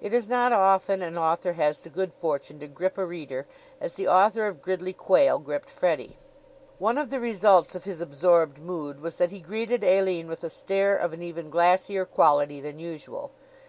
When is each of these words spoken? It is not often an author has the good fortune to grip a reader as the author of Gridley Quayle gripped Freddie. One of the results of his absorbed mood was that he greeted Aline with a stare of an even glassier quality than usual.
It 0.00 0.14
is 0.14 0.28
not 0.28 0.52
often 0.52 1.02
an 1.02 1.18
author 1.18 1.54
has 1.54 1.80
the 1.80 1.88
good 1.90 2.12
fortune 2.12 2.60
to 2.60 2.68
grip 2.68 2.96
a 2.96 3.04
reader 3.04 3.48
as 3.80 3.94
the 3.96 4.06
author 4.06 4.46
of 4.46 4.62
Gridley 4.62 4.92
Quayle 4.92 5.40
gripped 5.40 5.70
Freddie. 5.70 6.18
One 6.78 6.96
of 6.96 7.10
the 7.10 7.18
results 7.18 7.74
of 7.74 7.82
his 7.82 8.00
absorbed 8.00 8.58
mood 8.60 9.00
was 9.00 9.18
that 9.18 9.32
he 9.32 9.40
greeted 9.40 9.82
Aline 9.82 10.28
with 10.28 10.44
a 10.44 10.50
stare 10.50 10.96
of 10.96 11.12
an 11.12 11.20
even 11.20 11.50
glassier 11.50 12.04
quality 12.04 12.60
than 12.60 12.78
usual. 12.78 13.32